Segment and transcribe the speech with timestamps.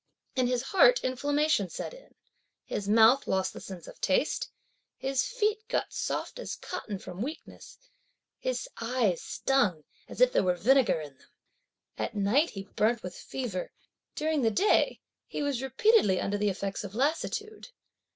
[0.35, 2.15] In his heart inflammation set in;
[2.65, 4.49] his mouth lost the sense of taste;
[4.97, 7.77] his feet got as soft as cotton from weakness;
[8.39, 11.29] his eyes stung, as if there were vinegar in them.
[11.99, 13.71] At night, he burnt with fever.
[14.15, 17.67] During the day, he was repeatedly under the effects of lassitude.